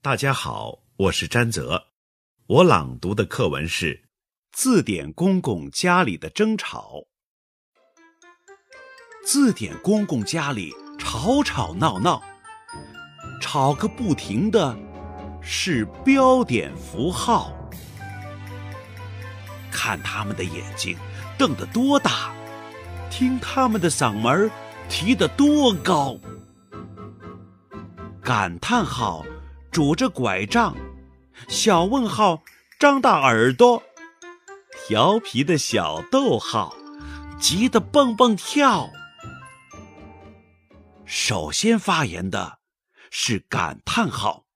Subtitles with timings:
[0.00, 1.88] 大家好，我是詹泽。
[2.46, 3.96] 我朗读的课文是
[4.52, 7.04] 《字典公公家里的争吵》。
[9.26, 12.22] 字典公公家里吵吵闹闹，
[13.40, 14.78] 吵个不停的
[15.42, 17.52] 是标点符号。
[19.72, 20.96] 看他们的眼睛
[21.36, 22.32] 瞪得多大，
[23.10, 24.48] 听他们的嗓门
[24.88, 26.16] 提得多高。
[28.22, 29.26] 感叹号
[29.78, 30.76] 拄着拐杖，
[31.46, 32.42] 小问号
[32.80, 33.80] 张大耳朵，
[34.88, 36.74] 调皮的小逗号
[37.38, 38.90] 急得蹦蹦跳。
[41.04, 42.58] 首先发言的
[43.08, 44.46] 是感叹号，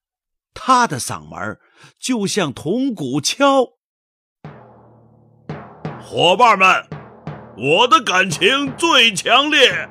[0.54, 1.56] 他的嗓门
[2.00, 3.74] 就像铜鼓敲。
[6.02, 6.84] 伙伴们，
[7.56, 9.88] 我的感情最强烈，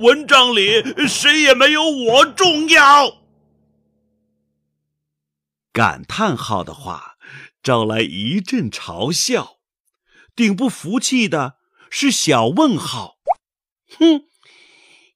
[0.00, 3.19] 文章里谁也没有我重要。
[5.72, 7.16] 感叹号的话
[7.62, 9.58] 招来一阵嘲笑，
[10.34, 11.56] 顶不服气的
[11.90, 13.18] 是小问号。
[13.98, 14.22] 哼，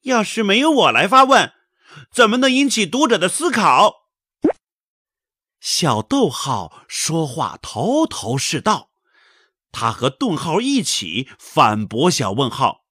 [0.03, 1.53] 要是没有我来发问，
[2.13, 4.05] 怎么能引起读者的思考？
[5.61, 8.91] 小逗号说话头头是道，
[9.73, 12.85] 他和顿号一起反驳小问号。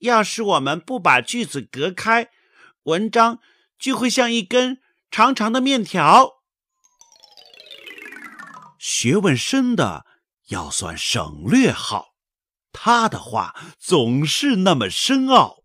[0.00, 2.30] 要是我们不把句子隔开，
[2.84, 3.40] 文章
[3.78, 4.80] 就会像一根
[5.10, 6.39] 长长的面条。
[8.80, 10.06] 学问深的
[10.48, 12.14] 要算省略号，
[12.72, 15.64] 他的话总是那么深奥。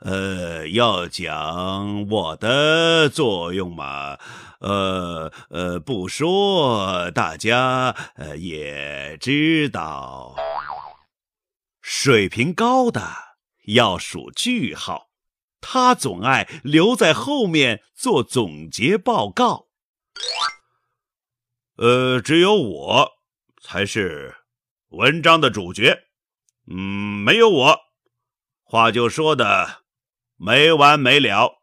[0.00, 4.18] 呃，要讲我的作用嘛，
[4.58, 10.34] 呃呃，不说大家呃也知道。
[11.80, 13.08] 水平高的
[13.66, 15.10] 要数句号，
[15.60, 19.68] 他总爱留在后面做总结报告。
[21.80, 23.12] 呃，只有我
[23.62, 24.34] 才是
[24.90, 25.98] 文章的主角。
[26.70, 26.76] 嗯，
[27.24, 27.78] 没有我，
[28.62, 29.80] 话就说的
[30.36, 31.62] 没完没了。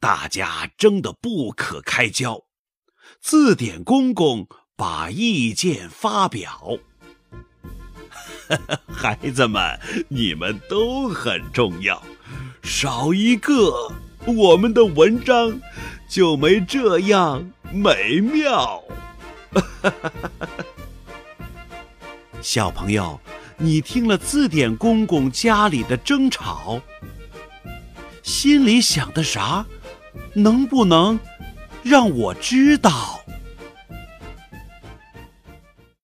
[0.00, 2.46] 大家争得不可开交。
[3.20, 6.80] 字典公公把意见发表
[8.90, 12.02] ：“孩子们，你们都很重要，
[12.64, 13.92] 少一个，
[14.26, 15.60] 我们的文章
[16.10, 18.82] 就没这样。”美妙，
[22.40, 23.18] 小朋友，
[23.58, 26.80] 你听了字典公公家里的争吵，
[28.22, 29.64] 心里想的啥？
[30.34, 31.18] 能不能
[31.82, 33.15] 让我知道？